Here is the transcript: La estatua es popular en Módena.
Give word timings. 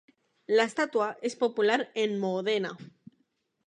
La 0.47 0.63
estatua 0.63 1.17
es 1.21 1.35
popular 1.35 1.91
en 1.93 2.19
Módena. 2.19 2.75